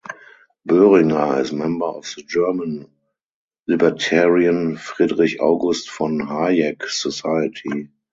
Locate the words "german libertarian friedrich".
2.23-5.37